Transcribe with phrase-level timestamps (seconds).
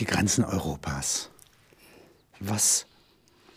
[0.00, 1.30] die Grenzen Europas.
[2.40, 2.86] Was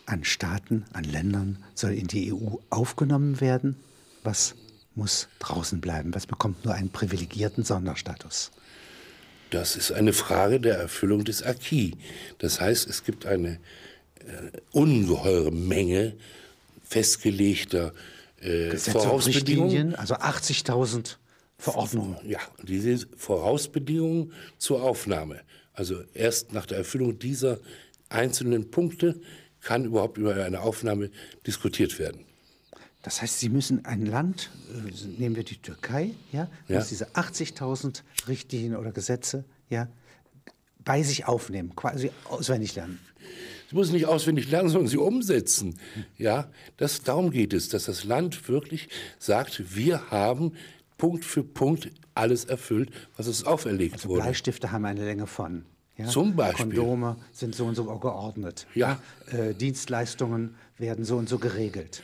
[0.06, 3.78] an Staaten, an Ländern soll in die EU aufgenommen werden?
[4.24, 4.56] Was
[4.96, 6.14] muss draußen bleiben?
[6.14, 8.52] Was bekommt nur einen privilegierten Sonderstatus?
[9.50, 11.94] Das ist eine Frage der Erfüllung des Acquis.
[12.40, 13.60] Das heißt, es gibt eine
[14.20, 16.16] äh, ungeheure Menge
[16.84, 17.94] festgelegter
[18.42, 19.96] äh, Vorausbedingungen.
[19.96, 21.16] Also 80.000
[21.58, 22.18] Verordnungen.
[22.28, 25.40] Ja, diese Vorausbedingungen zur Aufnahme.
[25.74, 27.60] Also erst nach der Erfüllung dieser
[28.10, 29.20] einzelnen Punkte
[29.62, 31.10] kann überhaupt über eine Aufnahme
[31.48, 32.26] diskutiert werden.
[33.02, 36.78] Das heißt, Sie müssen ein Land, äh, nehmen wir die Türkei, ja, ja.
[36.78, 39.90] muss diese 80.000 Richtlinien oder Gesetze ja,
[40.80, 43.00] bei sich aufnehmen, quasi auswendig lernen.
[43.70, 45.80] Sie müssen nicht auswendig lernen, sondern sie umsetzen.
[46.18, 48.88] Ja, das, darum geht es, dass das Land wirklich
[49.20, 50.54] sagt, wir haben
[51.04, 54.22] Punkt für Punkt alles erfüllt, was es auferlegt also wurde.
[54.22, 55.66] Bleistifte haben eine Länge von.
[55.98, 56.08] Ja?
[56.08, 56.78] Zum Beispiel.
[56.78, 58.68] Kondome sind so und so geordnet.
[58.74, 59.02] Ja.
[59.30, 62.04] Äh, Dienstleistungen werden so und so geregelt.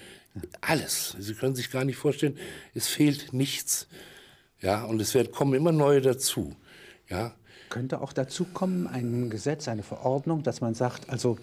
[0.59, 1.15] Alles.
[1.17, 2.37] Sie können sich gar nicht vorstellen,
[2.73, 3.87] es fehlt nichts.
[4.59, 6.53] Ja, und es werden, kommen immer neue dazu.
[7.07, 7.33] Ja.
[7.69, 11.37] Könnte auch dazu kommen, ein Gesetz, eine Verordnung, dass man sagt, also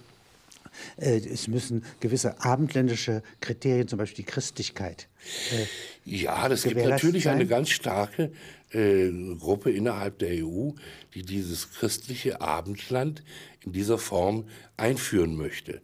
[0.96, 5.08] es müssen gewisse abendländische Kriterien, zum Beispiel die Christlichkeit.
[5.52, 5.66] Äh,
[6.04, 7.34] ja, das gibt natürlich sein.
[7.34, 8.32] eine ganz starke
[8.70, 10.70] äh, Gruppe innerhalb der EU,
[11.14, 13.22] die dieses christliche Abendland
[13.64, 15.80] in dieser Form einführen möchte.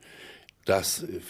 [0.65, 1.21] Das äh,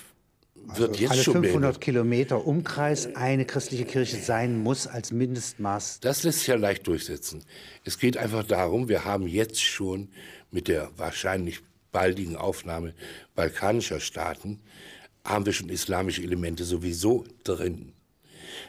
[0.54, 1.80] wird also jetzt alle schon 500 mehr.
[1.80, 6.00] Kilometer Umkreis eine christliche Kirche sein muss als Mindestmaß.
[6.00, 7.44] Das lässt sich ja leicht durchsetzen.
[7.84, 10.08] Es geht einfach darum, wir haben jetzt schon
[10.50, 11.62] mit der wahrscheinlich
[11.92, 12.94] baldigen Aufnahme
[13.34, 14.60] balkanischer Staaten,
[15.24, 17.92] haben wir schon islamische Elemente sowieso drin.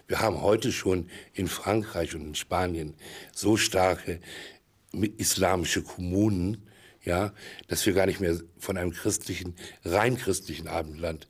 [0.07, 2.93] Wir haben heute schon in Frankreich und in Spanien
[3.33, 4.19] so starke
[5.17, 6.69] islamische Kommunen,
[7.03, 7.33] ja,
[7.67, 11.27] dass wir gar nicht mehr von einem christlichen, rein christlichen Abendland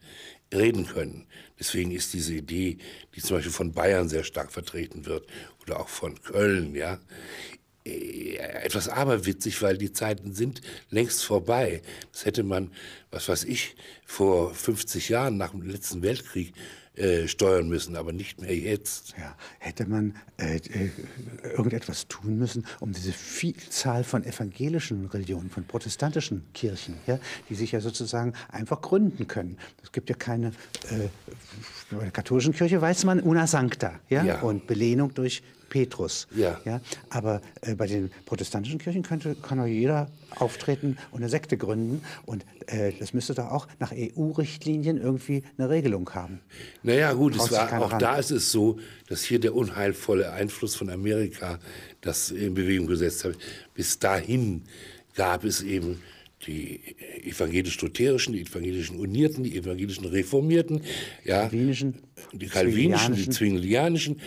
[0.53, 1.25] reden können.
[1.59, 2.77] Deswegen ist diese Idee,
[3.15, 5.25] die zum Beispiel von Bayern sehr stark vertreten wird
[5.61, 6.99] oder auch von Köln, ja,
[7.85, 11.81] etwas aberwitzig, weil die Zeiten sind längst vorbei.
[12.11, 12.71] Das hätte man,
[13.11, 16.53] was weiß ich, vor 50 Jahren nach dem letzten Weltkrieg
[16.95, 19.15] äh, steuern müssen, aber nicht mehr jetzt.
[19.17, 20.91] Ja, hätte man äh, äh,
[21.55, 27.17] irgendetwas tun müssen, um diese Vielzahl von evangelischen Religionen, von protestantischen Kirchen, ja,
[27.49, 29.57] die sich ja sozusagen einfach gründen können.
[29.81, 30.49] Es gibt ja keine,
[30.91, 31.09] äh,
[31.89, 34.41] bei der katholischen Kirche weiß man una sancta, ja, ja.
[34.41, 35.41] und Belehnung durch
[35.73, 36.27] Petrus.
[36.35, 36.61] Ja.
[36.65, 36.81] ja?
[37.09, 42.03] Aber äh, bei den protestantischen Kirchen könnte, kann auch jeder auftreten und eine Sekte gründen.
[42.27, 46.41] Und äh, das müsste doch auch nach EU-Richtlinien irgendwie eine Regelung haben.
[46.83, 47.99] Naja, gut, es war, auch ran.
[47.99, 48.77] da ist es so,
[49.09, 51.57] dass hier der unheilvolle Einfluss von Amerika
[52.01, 53.33] das in Bewegung gesetzt hat.
[53.73, 54.61] Bis dahin
[55.15, 56.03] gab es eben
[56.47, 56.81] die
[57.23, 60.81] evangelisch-lutherischen, die evangelischen Unierten, die evangelischen Reformierten,
[61.23, 64.19] ja, die Calvinischen, die Zwinglianischen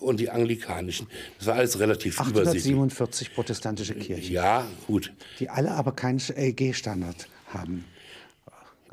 [0.00, 1.06] und die Anglikanischen.
[1.38, 4.32] Das war alles relativ 847 protestantische Kirchen.
[4.32, 5.12] Ja, gut.
[5.40, 7.84] Die alle aber keinen LG-Standard haben.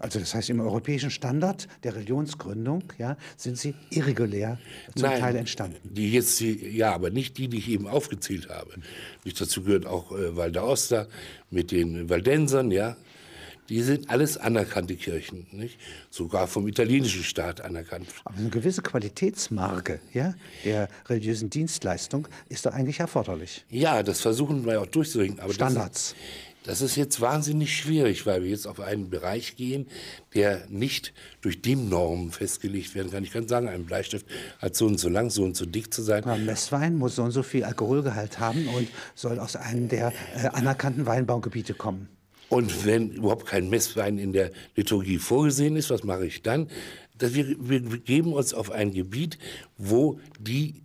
[0.01, 4.57] Also das heißt, im europäischen Standard der Religionsgründung ja, sind sie irregulär
[4.95, 5.78] zum Nein, Teil entstanden.
[5.84, 8.72] Die jetzt, ja, aber nicht die, die ich eben aufgezählt habe.
[9.23, 11.06] Nicht dazu gehört auch äh, Val d'Aosta
[11.51, 12.97] mit den Valdensern, ja.
[13.69, 15.79] Die sind alles anerkannte Kirchen, nicht?
[16.09, 18.07] sogar vom italienischen Staat anerkannt.
[18.25, 20.34] Aber eine gewisse Qualitätsmarke ja,
[20.66, 23.63] der religiösen Dienstleistung ist doch eigentlich erforderlich.
[23.69, 25.38] Ja, das versuchen wir auch durchzubringen.
[25.51, 26.09] Standards.
[26.09, 29.88] Das, das ist jetzt wahnsinnig schwierig, weil wir jetzt auf einen Bereich gehen,
[30.35, 33.23] der nicht durch DIN-Normen festgelegt werden kann.
[33.23, 34.25] Ich kann sagen, ein Bleistift
[34.59, 36.23] hat so und so lang, so und so dick zu sein.
[36.25, 40.47] Ein Messwein muss so und so viel Alkoholgehalt haben und soll aus einem der äh,
[40.47, 42.09] anerkannten Weinbaugebiete kommen.
[42.49, 46.67] Und wenn überhaupt kein Messwein in der Liturgie vorgesehen ist, was mache ich dann?
[47.22, 49.38] Dass wir, wir geben uns auf ein Gebiet,
[49.78, 50.82] wo die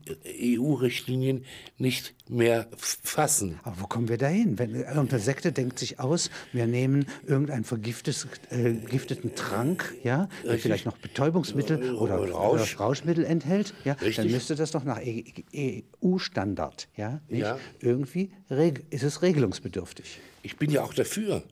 [0.58, 1.44] EU-Richtlinien
[1.78, 3.60] nicht mehr fassen.
[3.62, 4.58] Aber wo kommen wir dahin?
[4.58, 10.86] Wenn irgendeine Sekte denkt sich aus, wir nehmen irgendeinen vergifteten äh, Trank, ja, der vielleicht
[10.86, 12.76] noch Betäubungsmittel oder, Rausch.
[12.76, 15.00] oder Rauschmittel enthält, ja, dann müsste das doch nach
[15.54, 18.30] EU-Standard, ja, ja, Irgendwie
[18.90, 20.20] ist es regelungsbedürftig.
[20.42, 21.42] Ich bin ja auch dafür.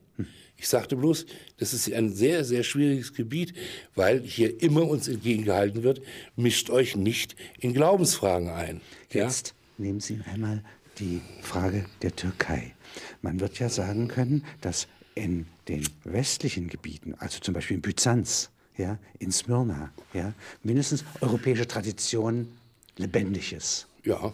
[0.57, 1.25] Ich sagte bloß,
[1.57, 3.53] das ist ein sehr, sehr schwieriges Gebiet,
[3.93, 6.01] weil hier immer uns entgegengehalten wird,
[6.35, 8.81] mischt euch nicht in Glaubensfragen ein.
[9.11, 9.53] Jetzt ja?
[9.85, 10.63] nehmen Sie einmal
[10.99, 12.73] die Frage der Türkei.
[13.21, 18.49] Man wird ja sagen können, dass in den westlichen Gebieten, also zum Beispiel in Byzanz,
[18.77, 22.47] ja, in Smyrna, ja, mindestens europäische Tradition
[22.97, 23.87] lebendig ist.
[24.03, 24.33] Ja.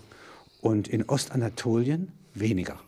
[0.61, 2.79] Und in Ostanatolien weniger.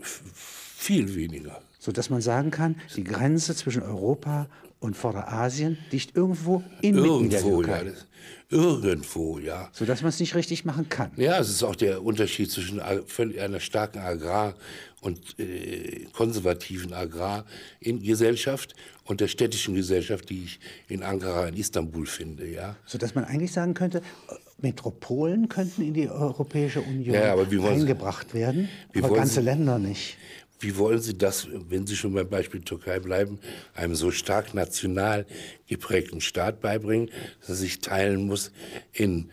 [0.00, 1.62] F viel weniger.
[1.80, 4.46] Sodass man sagen kann, die Grenze zwischen Europa
[4.80, 7.66] und Vorderasien liegt irgendwo inmitten der Irgendwo, ja.
[7.66, 7.84] Türkei.
[7.84, 8.06] Das,
[8.48, 9.68] irgendwo, ja.
[9.72, 11.10] Sodass man es nicht richtig machen kann.
[11.16, 14.54] Ja, es ist auch der Unterschied zwischen einer starken Agrar-
[15.00, 18.74] und äh, konservativen Agrargesellschaft
[19.04, 22.76] und der städtischen Gesellschaft, die ich in Ankara in Istanbul finde, ja.
[22.84, 28.68] Sodass man eigentlich sagen könnte, äh, Metropolen könnten in die Europäische Union Ja, eingebracht werden,
[28.94, 30.18] aber ganze Länder nicht.
[30.60, 33.38] Wie wollen Sie das, wenn Sie schon beim Beispiel Türkei bleiben,
[33.74, 35.26] einem so stark national
[35.66, 37.10] geprägten Staat beibringen,
[37.40, 38.52] dass er sich teilen muss
[38.92, 39.30] in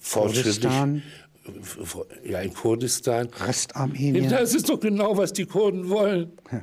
[0.00, 1.02] fortschrittlich, Kurdistan.
[2.24, 3.28] ja, in Kurdistan.
[3.46, 4.30] Restarmenien.
[4.30, 6.32] Das ist doch genau, was die Kurden wollen.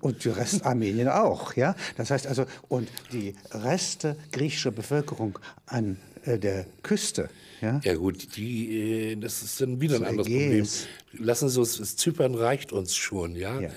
[0.00, 1.74] Und die Restarmenien auch, ja.
[1.98, 7.28] Das heißt also, und die Reste griechischer Bevölkerung an der Küste,
[7.60, 7.80] ja.
[7.84, 10.26] Ja gut, die, äh, das ist dann wieder ein anderes.
[10.28, 10.66] Problem.
[11.18, 13.60] Lassen Sie uns, Zypern reicht uns schon, ja?
[13.60, 13.70] Ja.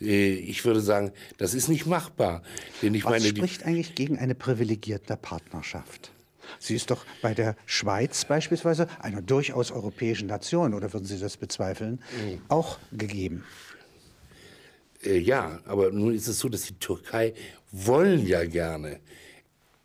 [0.00, 2.42] Äh, Ich würde sagen, das ist nicht machbar.
[2.82, 6.12] Denn ich Was meine, spricht eigentlich gegen eine privilegierte Partnerschaft?
[6.58, 11.36] Sie ist doch bei der Schweiz beispielsweise, einer durchaus europäischen Nation, oder würden Sie das
[11.36, 12.40] bezweifeln, Mhm.
[12.48, 13.44] auch gegeben.
[15.04, 17.32] äh, ja, aber nun ist es so, dass die Türkei
[17.72, 19.00] wollen ja gerne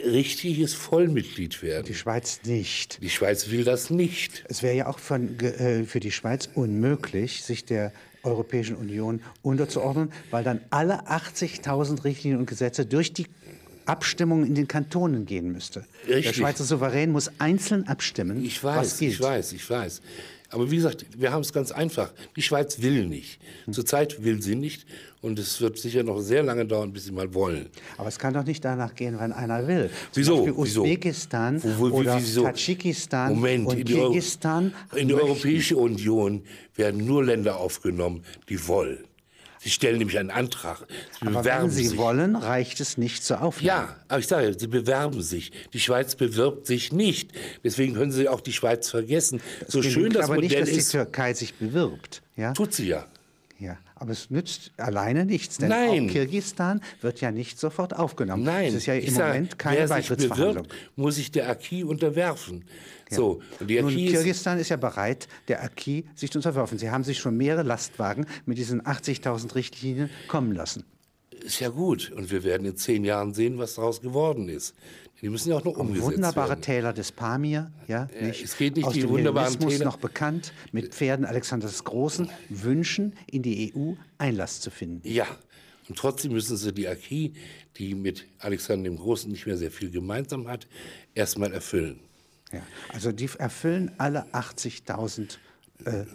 [0.03, 1.85] richtiges Vollmitglied werden.
[1.85, 3.01] Die Schweiz nicht.
[3.01, 4.43] Die Schweiz will das nicht.
[4.49, 7.91] Es wäre ja auch von, äh, für die Schweiz unmöglich, sich der
[8.23, 13.27] Europäischen Union unterzuordnen, weil dann alle 80.000 Richtlinien und Gesetze durch die
[13.85, 15.85] Abstimmungen in den Kantonen gehen müsste.
[16.07, 16.37] Der Richtig.
[16.37, 19.13] Schweizer Souverän muss einzeln abstimmen, Ich was weiß, gilt.
[19.13, 20.01] ich weiß, ich weiß.
[20.51, 22.13] Aber wie gesagt, wir haben es ganz einfach.
[22.35, 23.39] Die Schweiz will nicht.
[23.71, 24.85] Zurzeit will sie nicht.
[25.21, 27.65] Und es wird sicher noch sehr lange dauern, bis sie mal wollen.
[27.97, 29.89] Aber es kann doch nicht danach gehen, wenn einer will.
[30.11, 30.35] Zum Wieso?
[30.45, 30.81] Beispiel Wieso?
[30.83, 32.43] Usbekistan Wo- wo- wie- oder wieso?
[32.43, 36.43] Tadschikistan Moment, und in die, Euro- Kirgisistan in die Europäische Union
[36.75, 38.99] werden nur Länder aufgenommen, die wollen.
[39.65, 40.85] Sie stellen nämlich einen Antrag.
[41.19, 41.97] Sie Aber wenn sie sich.
[41.97, 43.67] wollen, reicht es nicht zur Aufnahme.
[43.67, 45.51] Ja, aber ich sage, sie bewerben sich.
[45.73, 47.31] Die Schweiz bewirbt sich nicht.
[47.63, 49.41] Deswegen können Sie auch die Schweiz vergessen.
[49.67, 52.21] so Genügt schön das aber Modell nicht, dass ist, die Türkei sich bewirbt.
[52.37, 52.53] Ja?
[52.53, 53.07] tut sie ja.
[53.57, 56.07] Ja, aber es nützt alleine nichts, denn Nein.
[56.07, 58.43] auch Kirgisistan wird ja nicht sofort aufgenommen.
[58.43, 60.63] Nein, Es ist ja im sage, Moment keine Beitrittsverhandlung.
[60.63, 62.65] bewirbt, muss sich der Acquis unterwerfen.
[63.09, 66.77] So, und die Nun, Kirgisistan ist ja bereit, der Acquis sich zu unterwerfen.
[66.77, 70.83] Sie haben sich schon mehrere Lastwagen mit diesen 80.000 Richtlinien kommen lassen.
[71.45, 72.11] Ist ja gut.
[72.11, 74.75] Und wir werden in zehn Jahren sehen, was daraus geworden ist.
[75.21, 76.61] Die müssen ja auch noch umgesetzt Wunderbare werden.
[76.61, 78.43] Täler des Pamir, ja, nicht?
[78.43, 79.85] es geht nicht aus die dem wunderbaren Täler.
[79.85, 85.07] noch bekannt, mit Pferden Alexanders des Großen, wünschen, in die EU Einlass zu finden.
[85.07, 85.25] Ja,
[85.87, 87.31] und trotzdem müssen sie die Acquis,
[87.77, 90.67] die mit Alexander dem Großen nicht mehr sehr viel gemeinsam hat,
[91.13, 91.99] erstmal erfüllen.
[92.51, 95.37] Ja, also die erfüllen alle 80.000
[95.85, 96.05] äh,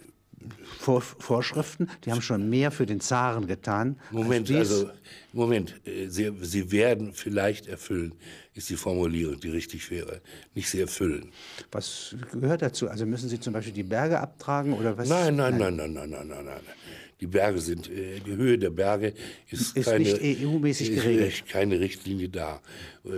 [0.79, 1.89] Vor Vorschriften.
[2.05, 3.97] Die haben schon mehr für den Zaren getan.
[4.11, 4.89] Moment, als also,
[5.33, 8.13] Moment, äh, sie, sie werden vielleicht erfüllen,
[8.53, 10.21] ist die Formulierung, die richtig wäre.
[10.55, 11.31] Nicht sie erfüllen.
[11.71, 12.89] Was gehört dazu?
[12.89, 15.07] Also müssen Sie zum Beispiel die Berge abtragen oder was?
[15.07, 16.61] Nein, nein, nein, nein, nein, nein, nein, nein.
[17.21, 19.13] Die Berge sind, äh, die Höhe der Berge
[19.51, 21.43] ist, Ist keine, nicht EU-mäßig geregelt.
[21.47, 22.59] keine Richtlinie da.
[23.05, 23.09] Äh,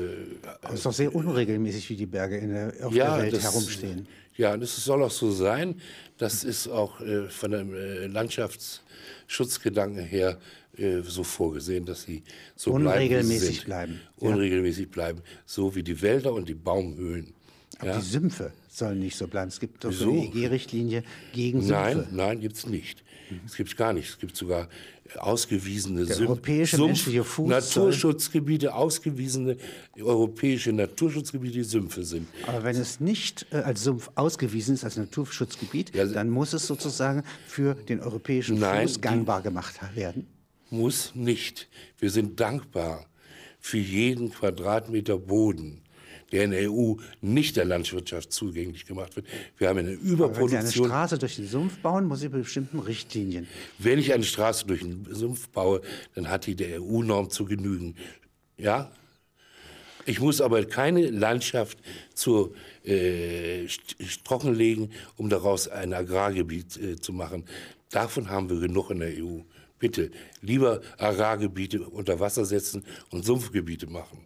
[0.67, 3.43] es ist doch sehr unregelmäßig, wie die Berge in der, auf ja, der Welt das,
[3.43, 4.05] herumstehen.
[4.35, 5.79] Ja, das soll auch so sein.
[6.17, 10.39] Das ist auch äh, von dem äh, Landschaftsschutzgedanken her
[10.77, 12.23] äh, so vorgesehen, dass sie
[12.55, 14.29] so bleiben, Unregelmäßig bleiben, ja.
[14.29, 17.33] Unregelmäßig bleiben, so wie die Wälder und die Baumhöhen.
[17.79, 17.97] Aber Ja?
[17.99, 19.49] die Sümpfe sollen nicht so bleiben.
[19.49, 21.73] Es gibt doch so eine EG-Richtlinie gegen Sümpfe.
[21.73, 23.03] Nein, nein, gibt's nicht.
[23.45, 24.11] Es gibt gar nichts.
[24.11, 24.67] Es gibt sogar
[25.17, 29.57] ausgewiesene Der europäische Sumpf- menschliche Fuß Naturschutzgebiete, ausgewiesene
[30.01, 32.27] europäische Naturschutzgebiete, die Sümpfe sind.
[32.47, 36.65] Aber wenn es nicht äh, als Sumpf ausgewiesen ist, als Naturschutzgebiet, Ja, dann muss es
[36.65, 40.27] sozusagen für den europäischen Nein, Fuß gangbar gemacht werden.
[40.69, 41.67] Muss nicht.
[41.99, 43.05] Wir sind dankbar
[43.59, 45.82] für jeden Quadratmeter Boden,
[46.33, 49.27] der in der EU nicht der Landwirtschaft zugänglich gemacht wird.
[49.57, 50.87] Wir haben eine Aber wenn Sie eine Überproduktion.
[50.87, 53.47] Straße durch den Sumpf bauen, muss sie bestimmten Richtlinien.
[53.77, 55.81] Wenn ich eine Straße durch den Sumpf baue,
[56.15, 57.95] dann hat die der EU-Norm zu genügen.
[58.57, 58.91] Ja?
[60.05, 61.77] Ich muss aber keine Landschaft
[62.15, 63.67] zu äh,
[64.23, 67.45] trockenlegen, um daraus ein Agrargebiet äh, zu machen.
[67.91, 69.41] Davon haben wir genug in der EU.
[69.77, 70.09] Bitte,
[70.41, 74.25] lieber Agrargebiete unter Wasser setzen und Sumpfgebiete machen.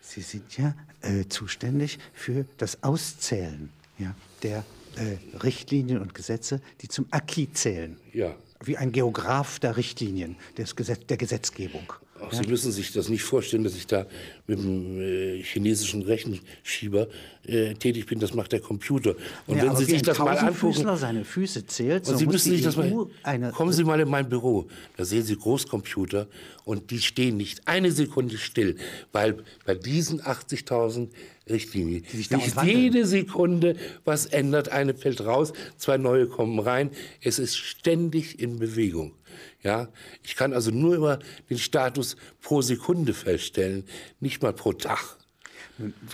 [0.00, 4.64] Sie sind ja äh, zuständig für das Auszählen ja, der
[4.96, 7.98] äh, Richtlinien und Gesetze, die zum Acquis zählen.
[8.12, 8.34] Ja.
[8.62, 11.92] Wie ein Geograf der Richtlinien, des Gesetz, der Gesetzgebung.
[12.28, 12.42] Ach Ja?
[12.42, 14.06] Sie müssen sich das nicht vorstellen, dass ich da
[14.46, 17.08] mit dem äh, chinesischen Rechenschieber
[17.46, 18.18] äh, tätig bin.
[18.18, 19.14] Das macht der Computer.
[19.46, 22.50] Und ja, wenn Sie sich das mal angucken, seine Füße zählt, so und Sie müssen
[22.50, 22.86] sich das mal.
[23.26, 24.66] E kommen Sie mal in mein Büro.
[24.96, 26.26] Da sehen Sie Großcomputer
[26.64, 28.76] und die stehen nicht eine Sekunde still,
[29.12, 31.08] weil bei diesen 80.000
[31.48, 32.30] Richtlinien sich
[32.64, 34.70] jede Sekunde was ändert.
[34.70, 36.90] Eine fällt raus, zwei neue kommen rein.
[37.20, 39.12] Es ist ständig in Bewegung.
[39.62, 39.88] Ja,
[40.22, 41.18] ich kann also nur immer
[41.50, 43.84] den Status pro Sekunde feststellen,
[44.20, 45.16] nicht mal pro Tag.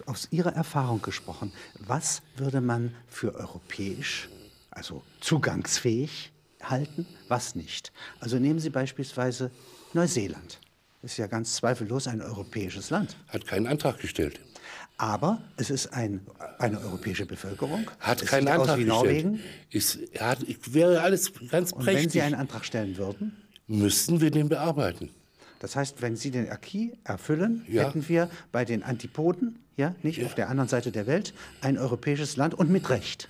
[0.06, 4.28] Aus Ihrer Erfahrung gesprochen, was würde man für europäisch,
[4.70, 7.92] also zugangsfähig halten, was nicht?
[8.20, 9.50] Also nehmen Sie beispielsweise
[9.92, 10.60] Neuseeland.
[11.02, 13.16] Ist ja ganz zweifellos ein europäisches Land.
[13.28, 14.40] Hat keinen Antrag gestellt.
[15.00, 16.20] Aber es ist ein,
[16.58, 17.90] eine europäische Bevölkerung.
[18.00, 19.40] Hat keinen Antrag wie Norwegen.
[19.70, 20.40] Ist, hat,
[20.74, 23.34] wäre alles ganz Und wenn Sie einen Antrag stellen würden?
[23.66, 25.08] Müssten wir den bearbeiten.
[25.58, 27.84] Das heißt, wenn Sie den Acquis erfüllen, ja.
[27.84, 30.26] hätten wir bei den Antipoden, ja, nicht ja.
[30.26, 33.26] auf der anderen Seite der Welt, ein europäisches Land und mit Recht.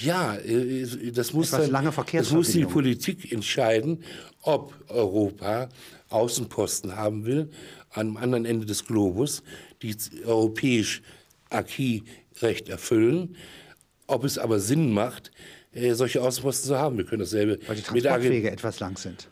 [0.00, 4.02] Ja, äh, das muss, dann, lange das muss die Politik entscheiden,
[4.40, 5.68] ob Europa
[6.12, 7.50] Außenposten haben will,
[7.90, 9.42] am anderen Ende des Globus,
[9.82, 11.02] die europäisch
[11.50, 13.36] Acquis-Recht erfüllen.
[14.06, 15.30] Ob es aber Sinn macht,
[15.72, 16.98] äh, solche Außenposten zu haben.
[16.98, 19.28] Wir können dasselbe Weil die Transportwege etwas lang sind.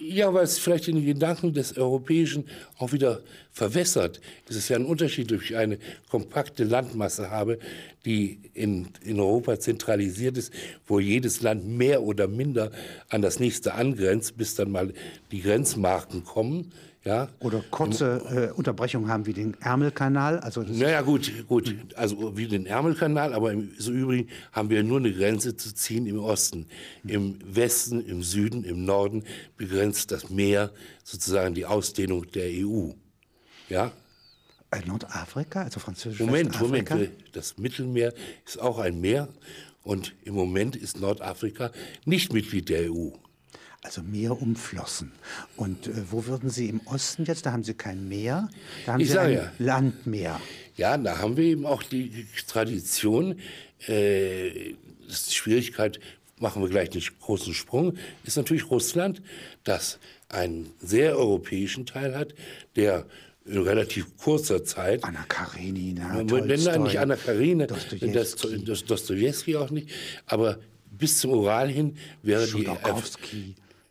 [0.00, 2.46] Ja, weil es vielleicht in den Gedanken des Europäischen
[2.78, 3.22] auch wieder
[3.52, 4.20] verwässert.
[4.48, 5.78] Es ist ja ein Unterschied, ob ich eine
[6.10, 7.58] kompakte Landmasse habe,
[8.04, 10.52] die in, in Europa zentralisiert ist,
[10.86, 12.70] wo jedes Land mehr oder minder
[13.08, 14.92] an das nächste angrenzt, bis dann mal
[15.30, 16.72] die Grenzmarken kommen.
[17.04, 17.28] Ja.
[17.40, 20.38] Oder kurze äh, Unterbrechungen haben wie den Ärmelkanal.
[20.38, 21.76] Also naja, gut, gut.
[21.96, 26.06] Also wie den Ärmelkanal, aber im so Übrigen haben wir nur eine Grenze zu ziehen
[26.06, 26.66] im Osten.
[27.06, 29.24] Im Westen, im Süden, im Norden
[29.58, 30.70] begrenzt das Meer
[31.02, 32.92] sozusagen die Ausdehnung der EU.
[33.68, 33.92] Ja?
[34.74, 36.90] Äh, Nordafrika, also französisch Moment, Moment.
[37.32, 38.12] Das Mittelmeer
[38.44, 39.28] ist auch ein Meer
[39.82, 41.70] und im Moment ist Nordafrika
[42.04, 43.10] nicht Mitglied der EU
[43.84, 45.12] also Meer umflossen.
[45.56, 47.46] Und äh, wo würden Sie im Osten jetzt?
[47.46, 48.48] Da haben Sie kein Meer,
[48.86, 49.52] da haben ich Sie ein ja.
[49.58, 50.40] Landmeer.
[50.76, 53.38] Ja, da haben wir eben auch die Tradition.
[53.86, 54.74] Äh,
[55.06, 56.00] das die Schwierigkeit,
[56.38, 59.22] machen wir gleich einen großen Sprung, ist natürlich Russland,
[59.64, 59.98] das
[60.30, 62.34] einen sehr europäischen Teil hat,
[62.74, 63.06] der
[63.44, 65.04] in relativ kurzer Zeit.
[65.04, 68.64] Anna Karenina, Nein, nicht Anna Karenina, Dostojewski.
[68.64, 69.90] Das, Dostojewski auch nicht,
[70.26, 70.58] aber
[70.90, 72.64] bis zum Ural hin wäre die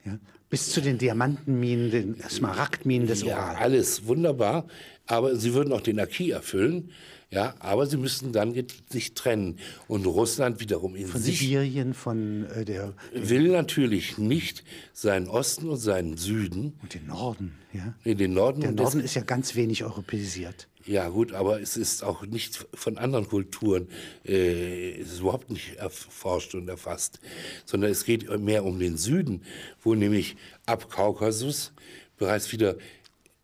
[0.05, 0.19] ja?
[0.49, 3.55] Bis zu den Diamantenminen, den Smaragdminen des ja, Ural.
[3.55, 4.67] alles wunderbar.
[5.05, 6.91] Aber sie würden auch den Acquis erfüllen.
[7.33, 8.53] Ja, aber sie müssten dann
[8.89, 9.57] sich trennen.
[9.87, 11.39] Und Russland wiederum in von sich.
[11.39, 12.93] Sibirien, von äh, der.
[13.13, 14.63] Will natürlich nicht
[14.93, 16.73] seinen Osten und seinen Süden.
[16.81, 17.95] Und den Norden, ja.
[18.03, 18.61] In den Norden.
[18.61, 20.67] Der Norden ist ja ganz wenig europäisiert.
[20.85, 23.87] Ja, gut, aber es ist auch nicht von anderen Kulturen,
[24.25, 27.19] äh, es ist überhaupt nicht erforscht und erfasst,
[27.65, 29.43] sondern es geht mehr um den Süden,
[29.81, 30.35] wo nämlich
[30.65, 31.71] ab Kaukasus
[32.17, 32.75] bereits wieder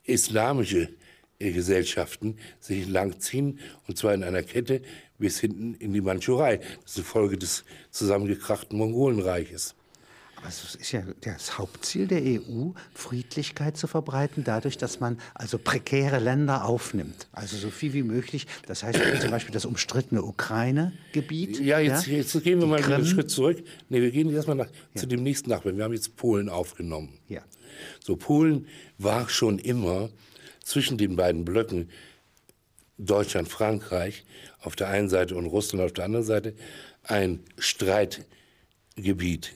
[0.04, 0.90] islamische
[1.40, 4.82] Gesellschaften sich langziehen, und zwar in einer Kette
[5.18, 6.58] bis hinten in die Mandschurei.
[6.58, 9.76] Das ist eine Folge des zusammengekrachten Mongolenreiches.
[10.36, 15.58] Aber es ist ja das Hauptziel der EU, Friedlichkeit zu verbreiten, dadurch, dass man also
[15.58, 17.28] prekäre Länder aufnimmt.
[17.34, 18.48] Also so viel wie möglich.
[18.66, 21.60] Das heißt zum Beispiel das umstrittene Ukraine-Gebiet.
[21.60, 22.18] Ja, jetzt, ja?
[22.18, 23.62] jetzt gehen wir mal einen Schritt zurück.
[23.90, 25.02] Nee, wir gehen erstmal nach, ja.
[25.02, 25.76] zu dem nächsten Nachbarn.
[25.76, 27.20] Wir haben jetzt Polen aufgenommen.
[27.28, 27.42] Ja.
[28.00, 28.68] So, Polen
[28.98, 30.10] war schon immer
[30.64, 31.90] zwischen den beiden Blöcken
[32.98, 34.26] Deutschland, Frankreich
[34.62, 36.54] auf der einen Seite und Russland auf der anderen Seite
[37.04, 39.54] ein Streitgebiet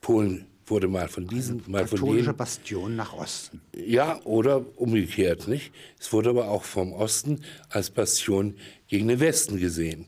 [0.00, 2.36] Polen wurde mal von diesen, Eine mal von denen.
[2.36, 3.60] Bastion nach Osten.
[3.74, 5.72] Ja, oder umgekehrt, nicht?
[5.98, 8.54] Es wurde aber auch vom Osten als Bastion
[8.88, 10.06] gegen den Westen gesehen.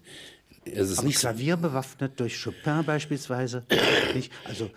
[0.65, 3.65] Es ist aber nicht Klavier bewaffnet durch Chopin beispielsweise,
[4.15, 4.31] nicht?
[4.45, 4.71] Also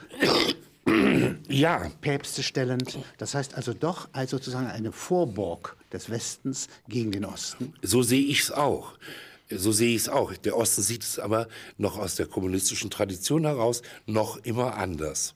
[1.53, 1.91] ja.
[2.01, 2.97] Päpste stellend.
[3.17, 7.73] Das heißt also doch als sozusagen eine Vorburg des Westens gegen den Osten.
[7.81, 8.93] So sehe ich es auch.
[9.49, 10.33] So sehe ich es auch.
[10.37, 15.35] Der Osten sieht es aber noch aus der kommunistischen Tradition heraus noch immer anders.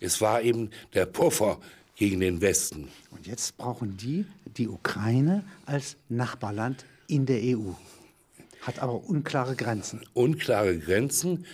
[0.00, 1.58] Es war eben der Puffer
[1.96, 2.88] gegen den Westen.
[3.10, 7.72] Und jetzt brauchen die die Ukraine als Nachbarland in der EU.
[8.62, 10.02] Hat aber unklare Grenzen.
[10.14, 11.46] Unklare Grenzen.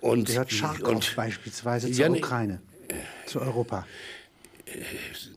[0.00, 2.60] Und, Gehört Charkow und beispielsweise zur ja, Ukraine,
[3.26, 3.86] zu Europa.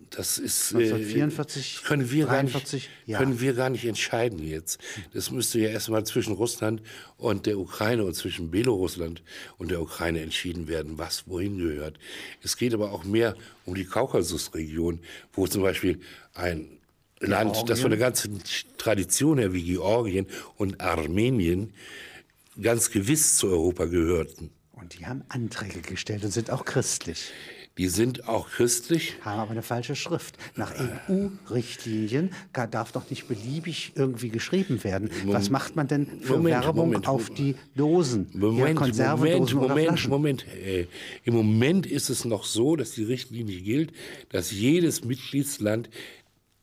[0.09, 3.17] das ist 1944, äh, können wir 43, gar nicht, ja.
[3.19, 4.79] können wir gar nicht entscheiden jetzt.
[5.13, 6.81] Das müsste ja erstmal zwischen Russland
[7.17, 9.21] und der Ukraine und zwischen Belarusland
[9.57, 11.99] und der Ukraine entschieden werden, was wohin gehört.
[12.41, 14.99] Es geht aber auch mehr um die Kaukasusregion,
[15.33, 15.99] wo zum Beispiel
[16.33, 16.79] ein
[17.19, 18.41] Land, das von der ganzen
[18.77, 21.73] Tradition her wie Georgien und Armenien
[22.61, 24.51] ganz gewiss zu Europa gehörten.
[24.71, 27.31] Und die haben Anträge gestellt und sind auch christlich.
[27.79, 29.15] Die sind auch christlich.
[29.21, 30.37] Haben aber eine falsche Schrift.
[30.57, 30.73] Nach
[31.07, 32.31] EU-Richtlinien
[32.71, 35.09] darf doch nicht beliebig irgendwie geschrieben werden.
[35.27, 38.27] Was macht man denn für Moment, Werbung Moment, auf die Dosen?
[38.33, 40.09] Moment, ja, Konservendosen Moment, oder Moment, Flaschen.
[40.09, 40.45] Moment.
[40.49, 40.87] Äh,
[41.23, 43.93] Im Moment ist es noch so, dass die Richtlinie gilt,
[44.27, 45.89] dass jedes Mitgliedsland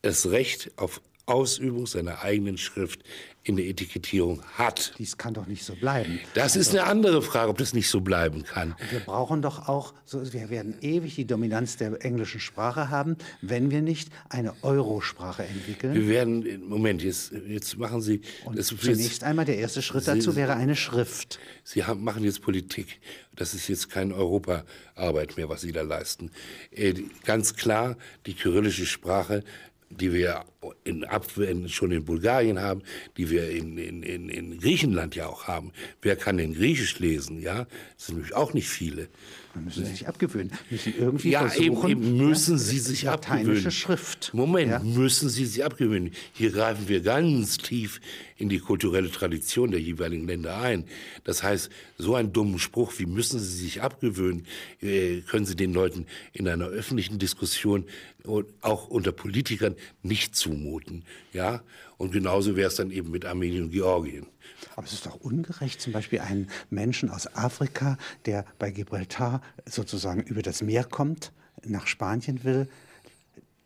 [0.02, 3.02] das Recht auf Ausübung seiner eigenen Schrift
[3.42, 4.92] in der Etikettierung hat.
[4.98, 6.18] Dies kann doch nicht so bleiben.
[6.34, 8.74] Das ist eine andere Frage, ob das nicht so bleiben kann.
[8.90, 13.70] Wir brauchen doch auch, so, wir werden ewig die Dominanz der englischen Sprache haben, wenn
[13.70, 15.94] wir nicht eine Eurosprache entwickeln.
[15.94, 20.34] Wir werden, Moment, jetzt, jetzt machen Sie, Und das, zunächst einmal der erste Schritt dazu
[20.34, 21.38] wäre eine Schrift.
[21.62, 23.00] Sie haben, machen jetzt Politik.
[23.34, 26.30] Das ist jetzt keine Europaarbeit mehr, was Sie da leisten.
[26.70, 29.44] Äh, ganz klar, die kyrillische Sprache
[29.90, 30.44] die wir
[30.84, 32.82] in Abwehren schon in Bulgarien haben,
[33.16, 35.72] die wir in, in, in, in Griechenland ja auch haben.
[36.02, 37.40] Wer kann denn Griechisch lesen?
[37.40, 39.08] Ja, das sind nämlich auch nicht viele.
[39.54, 40.52] Man müssen sie sich abgewöhnen.
[40.68, 43.70] Müssen irgendwie Ja, eben, versuchen, eben müssen ja, Sie sich lateinische abgewöhnen.
[43.70, 44.34] Schrift.
[44.34, 44.78] Moment, Ja.
[44.80, 46.10] müssen Sie sich abgewöhnen.
[46.34, 48.00] Hier greifen wir ganz tief
[48.36, 50.84] in die kulturelle Tradition der jeweiligen Länder ein.
[51.24, 54.46] Das heißt, so einen dummen Spruch wie müssen Sie sich abgewöhnen,
[54.82, 56.04] äh, können Sie den Leuten
[56.34, 57.86] in einer öffentlichen Diskussion
[58.24, 61.04] und auch unter Politikern nicht zumuten.
[61.32, 61.62] Ja?
[61.98, 64.26] Und genauso wäre es dann eben mit Armenien und Georgien.
[64.74, 70.22] Aber es ist doch ungerecht, zum Beispiel einen Menschen aus Afrika, der bei Gibraltar sozusagen
[70.22, 71.32] über das Meer kommt,
[71.64, 72.68] nach Spanien will,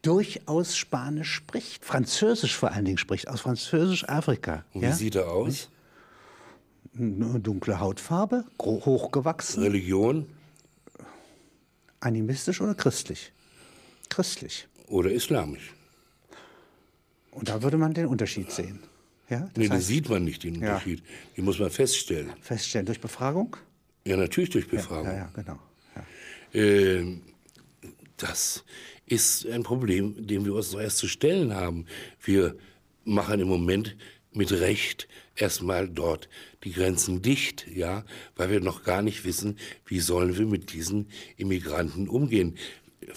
[0.02, 4.64] durchaus Spanisch spricht, Französisch vor allen Dingen spricht, aus Französisch Afrika.
[4.73, 4.92] Und wie Ja?
[4.92, 5.68] sieht er aus?
[6.92, 10.26] Dunkle Hautfarbe, hochgewachsen, Religion
[12.00, 13.32] animistisch oder christlich?
[14.09, 14.66] Christlich.
[14.88, 15.73] oder islamisch?
[17.31, 18.81] Und da würde man den Unterschied sehen.
[19.29, 19.41] Ja?
[19.41, 20.73] Das Nee, da heißt, sieht man nicht den Ja.
[20.75, 21.03] Unterschied.
[21.37, 22.31] Die muss man feststellen.
[22.41, 23.57] feststellen durch Befragung?
[24.07, 25.07] Ja, natürlich durch Befragung.
[25.07, 25.59] Ja, ja, genau.
[25.95, 26.05] Ja.
[26.61, 27.23] Ähm,
[28.17, 28.65] das
[29.07, 31.87] ist ein Problem, dem wir uns erst zu stellen haben.
[32.23, 32.57] Wir
[33.05, 33.97] machen im Moment
[34.33, 36.29] mit Recht erstmal dort
[36.64, 38.05] die Grenzen dicht, ja,
[38.37, 42.57] weil wir noch gar nicht wissen, wie sollen wir mit diesen Immigranten umgehen.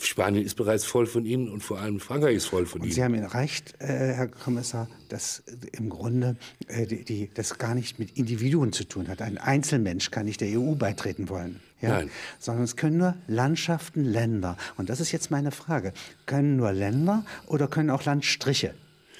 [0.02, 2.96] Spanien ist bereits voll von ihnen und vor allem Frankreich ist voll von Und ihnen.
[2.96, 6.36] Sie haben Ihnen recht, äh, Herr Kommissar, dass im Grunde
[6.68, 9.22] äh, die, die, das gar nicht mit Individuen zu tun hat.
[9.22, 11.60] Ein Einzelmensch kann nicht der EU beitreten wollen.
[11.82, 11.90] Ja?
[11.90, 12.10] Nein.
[12.40, 14.58] Sondern es können nur Landschaften, Länder.
[14.78, 15.94] Und das ist jetzt meine Frage.
[16.26, 18.74] Können nur Länder oder können auch Landstriche?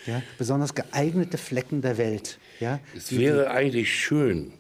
[0.06, 0.22] Ja?
[0.38, 2.40] Besonders geeignete Flecken der Welt.
[2.60, 2.80] Ja?
[2.96, 4.54] Es Die- wäre eigentlich schön,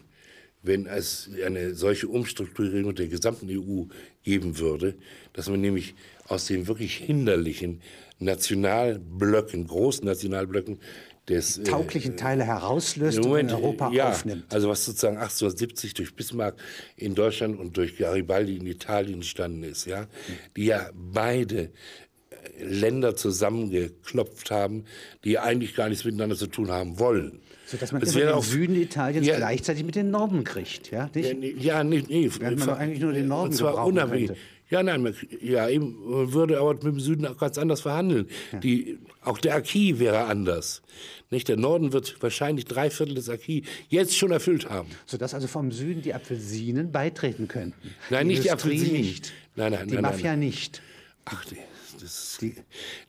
[0.62, 3.84] wenn es eine solche Umstrukturierung der gesamten EU
[4.24, 4.96] geben würde,
[5.34, 5.96] dass man nämlich
[6.28, 7.82] aus den wirklich hinderlichen
[8.20, 10.80] Nationalblöcken, großen Nationalblöcken
[11.28, 14.46] des äh, tauglichen Teile herauslöst und in Europa ja, aufnimmt.
[14.54, 16.56] Also was sozusagen 1870 durch Bismarck
[16.98, 20.08] in Deutschland und durch Garibaldi in Italien entstanden ist, ja,
[20.58, 21.70] die ja beide
[22.30, 24.84] äh, Länder zusammengeklopft haben,
[25.24, 27.40] die eigentlich gar nichts miteinander zu tun haben wollen.
[27.68, 29.38] Sodass man Das immer den auch- Süden Italiens Ja.
[29.38, 30.92] gleichzeitig mit den Norden kriegt.
[30.92, 31.62] Ja, nicht?
[31.64, 32.56] Ja, nee, nee, nee.
[32.56, 34.28] Man eigentlich nur den Norden Und zwar unabhängig.
[34.28, 34.42] könnte.
[34.74, 38.28] Ja, nein, man, ja, eben, man würde aber mit dem Süden auch ganz anders verhandeln.
[38.64, 40.82] Die, auch der Acquis wäre anders.
[41.30, 41.48] Nicht?
[41.48, 44.90] Der Norden wird wahrscheinlich drei Viertel des Acquis jetzt schon erfüllt haben.
[45.06, 47.94] Sodass also vom Süden die Apfelsinen beitreten könnten.
[48.10, 49.02] Nein, nicht die Industrie Apfelsinen.
[49.02, 49.34] nicht.
[49.56, 50.82] Nein, nein, die nein, nein, Mafia nicht.
[51.26, 51.46] Ach,
[52.02, 52.40] das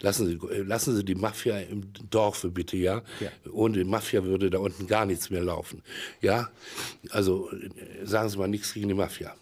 [0.02, 3.00] lassen, Sie, lassen Sie die Mafia im Dorfe bitte, ja?
[3.20, 3.30] Ja.
[3.50, 5.82] Ohne die Mafia würde da unten gar nichts mehr laufen.
[6.20, 6.50] Ja?
[7.08, 7.50] Also
[8.04, 9.34] sagen Sie mal nichts gegen die Mafia.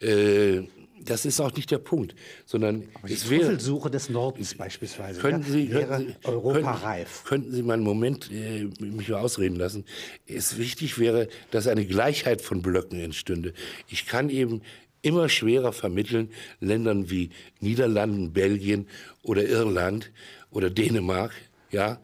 [0.00, 0.62] Äh,
[1.04, 3.56] das ist auch nicht der Punkt, sondern Die es wäre.
[3.56, 7.24] Des Nordens beispielsweise Können ja, Sie, wäre könnten Sie, europareif.
[7.24, 9.84] Könnten, könnten Sie mal einen Moment äh, mich mal ausreden lassen?
[10.26, 13.52] Es wichtig wäre, dass eine Gleichheit von Blöcken entstünde.
[13.88, 14.62] Ich kann eben
[15.02, 18.86] immer schwerer vermitteln, Ländern wie Niederlanden, Belgien
[19.22, 20.10] oder Irland
[20.50, 21.32] oder Dänemark,
[21.70, 22.00] ja,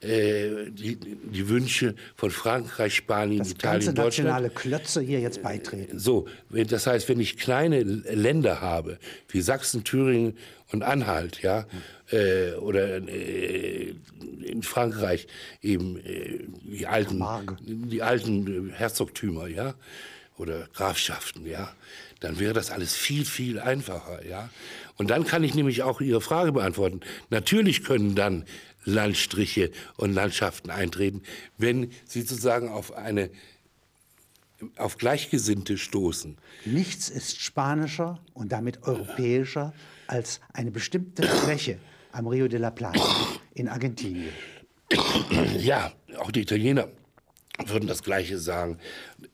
[0.00, 4.28] äh, die, die Wünsche von Frankreich, Spanien, Das Italien, ganze Deutschland.
[4.28, 5.98] nationale Klötze hier jetzt beitreten.
[5.98, 10.36] So, das heißt, wenn ich kleine Länder habe, wie Sachsen, Thüringen
[10.72, 11.66] und Anhalt, ja,
[12.10, 13.94] äh, oder äh,
[14.42, 15.26] in Frankreich
[15.62, 17.22] eben äh, die alten,
[17.60, 19.74] die alten äh, Herzogtümer, ja,
[20.38, 21.72] oder Grafschaften, ja,
[22.20, 24.48] dann wäre das alles viel, viel einfacher, ja.
[24.96, 27.00] Und dann kann ich nämlich auch Ihre Frage beantworten.
[27.30, 28.44] Natürlich können dann
[28.84, 31.22] Landstriche und Landschaften eintreten,
[31.58, 33.30] wenn sie sozusagen auf eine
[34.76, 36.36] auf Gleichgesinnte stoßen.
[36.66, 39.72] Nichts ist spanischer und damit europäischer
[40.06, 41.78] als eine bestimmte Fläche
[42.12, 43.02] am Rio de la Plata
[43.54, 44.32] in Argentinien.
[45.58, 46.88] Ja, auch die Italiener
[47.66, 48.78] würden das Gleiche sagen.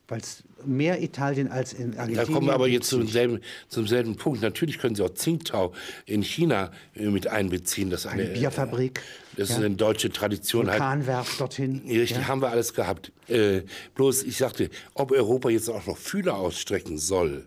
[0.09, 2.27] Weil es mehr Italien als in Argentinien.
[2.27, 4.43] Da kommen wir aber jetzt zum selben, zum selben Punkt.
[4.43, 5.73] Natürlich können Sie auch Tsingtao
[6.05, 7.91] in China äh, mit einbeziehen.
[7.91, 9.01] Das eine, eine Bierfabrik.
[9.37, 10.69] Das ist eine deutsche Tradition.
[10.69, 10.81] halt.
[10.81, 11.83] Vulkanwerk dorthin.
[11.87, 12.29] Richtig, ja.
[12.29, 13.13] haben wir alles gehabt.
[13.29, 13.63] Äh,
[13.95, 17.47] bloß, ich sagte, ob Europa jetzt auch noch Fühler ausstrecken soll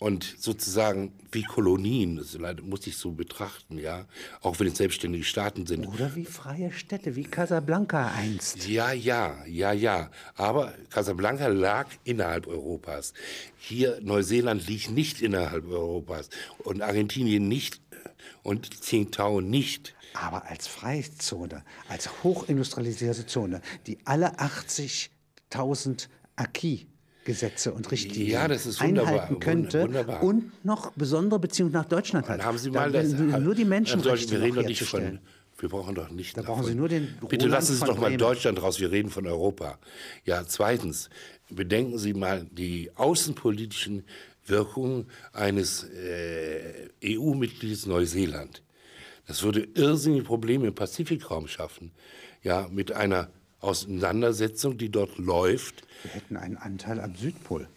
[0.00, 4.06] und sozusagen wie Kolonien, das muss ich so betrachten, ja,
[4.40, 5.86] auch wenn es selbstständige Staaten sind.
[5.86, 8.66] Oder wie freie Städte, wie Casablanca einst.
[8.66, 10.10] Ja, ja, ja, ja.
[10.36, 13.12] Aber Casablanca lag innerhalb Europas.
[13.58, 16.30] Hier Neuseeland liegt nicht innerhalb Europas
[16.64, 17.80] und Argentinien nicht
[18.42, 19.94] und Tsingtao nicht.
[20.14, 26.86] Aber als Freizone, als hochindustrialisierte Zone, die alle 80.000 Acquis
[27.24, 30.22] Gesetze und Richtlinien ja, das ist einhalten könnte wunderbar.
[30.22, 32.38] und noch besondere Beziehungen nach Deutschland hat.
[32.38, 35.18] Dann haben Sie da mal das, nur die Menschenrechte wir reden doch nicht von,
[35.58, 36.56] wir brauchen doch nicht Da davon.
[36.56, 38.18] brauchen Sie nur den Bitte lassen Sie doch mal Bremen.
[38.18, 39.78] Deutschland raus, wir reden von Europa.
[40.24, 41.10] Ja, zweitens,
[41.50, 44.04] bedenken Sie mal die außenpolitischen
[44.46, 48.62] Wirkungen eines äh, EU-Mitglieds Neuseeland.
[49.30, 51.92] Das würde irrsinnige Probleme im Pazifikraum schaffen.
[52.42, 53.28] Ja, mit einer
[53.60, 55.86] Auseinandersetzung, die dort läuft.
[56.02, 57.68] Wir hätten einen Anteil am Südpol.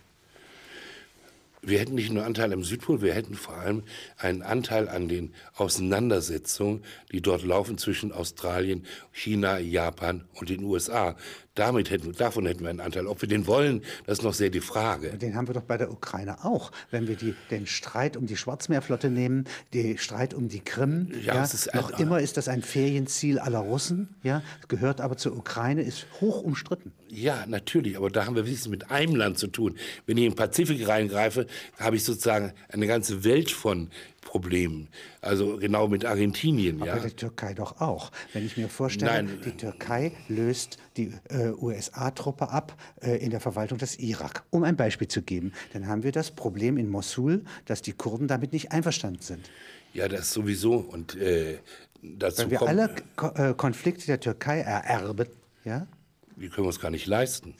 [1.62, 3.84] Wir hätten nicht nur Anteil am Südpol, wir hätten vor allem
[4.18, 11.16] einen Anteil an den Auseinandersetzungen, die dort laufen zwischen Australien, China, Japan und den USA.
[11.56, 13.06] Damit hätten, davon hätten wir einen Anteil.
[13.06, 15.10] Ob wir den wollen, das ist noch sehr die Frage.
[15.18, 16.72] Den haben wir doch bei der Ukraine auch.
[16.90, 21.36] Wenn wir die, den Streit um die Schwarzmeerflotte nehmen, den Streit um die Krim, Ja,
[21.36, 25.84] ja, ist noch immer ist das ein Ferienziel aller Russen, ja, gehört aber zur Ukraine,
[25.84, 26.92] ist hoch umstritten.
[27.10, 29.76] Ja, natürlich, aber da haben wir wenigstens mit einem Land zu tun.
[30.08, 31.46] Wenn ich in den Pazifik reingreife,
[31.78, 33.90] habe ich sozusagen eine ganze Welt von
[34.24, 34.88] Problemen.
[35.22, 37.00] Also genau mit Argentinien, Bei ja.
[37.00, 38.12] der Türkei doch auch.
[38.34, 39.40] Wenn ich mir vorstelle, Nein.
[39.46, 44.44] die Türkei löst die äh, USA-Truppe ab äh, in der Verwaltung des Irak.
[44.50, 48.28] Um ein Beispiel zu geben, dann haben wir das Problem in Mosul, dass die Kurden
[48.28, 49.50] damit nicht einverstanden sind.
[49.94, 50.76] Ja, das sowieso.
[50.76, 51.60] Und äh,
[52.02, 55.28] dazu Weil wir kommt, alle Ko äh, Konflikte der Türkei ererben,
[55.64, 55.88] ja,
[56.36, 57.54] die können wir uns gar nicht leisten.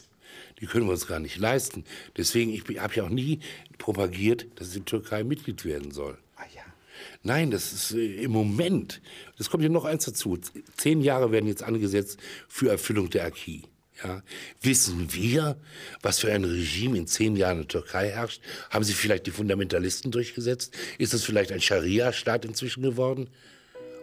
[0.60, 1.84] Die können wir uns gar nicht leisten.
[2.18, 3.40] Deswegen, ich habe ja auch nie
[3.78, 6.18] propagiert, dass die Türkei Mitglied werden soll.
[7.24, 9.02] Nein, das ist äh, im Moment.
[9.40, 10.38] Es kommt ja noch eins dazu.
[10.78, 13.64] Zehn Jahre werden jetzt angesetzt für Erfüllung der Acquis.
[14.04, 14.22] Ja.
[14.62, 15.56] Wissen wir,
[16.02, 18.42] was für ein Regime in zehn Jahren in der Türkei herrscht?
[18.70, 20.76] Haben sie vielleicht die Fundamentalisten durchgesetzt?
[20.98, 23.30] Ist es vielleicht ein Scharia-Staat inzwischen geworden?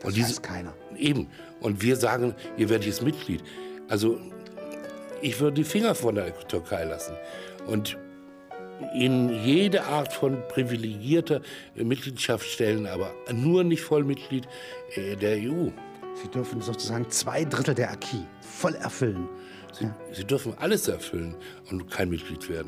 [0.02, 0.74] Und Das weiß keiner.
[0.96, 1.26] Eben.
[1.60, 3.42] Und wir sagen, ihr werdet jetzt Mitglied.
[3.88, 4.18] Also
[5.20, 7.14] ich würde die Finger von der Türkei lassen.
[7.66, 7.98] Und
[8.94, 11.40] in jede Art von privilegierter
[11.76, 14.46] äh, Mitgliedschaft stellen, aber nur nicht Vollmitglied
[14.94, 15.70] äh, der EU.
[16.22, 19.28] Sie dürfen sozusagen zwei Drittel der Acquis voll erfüllen.
[19.72, 21.36] Sie, sie dürfen alles erfüllen
[21.70, 22.58] und kein Mitglied werden.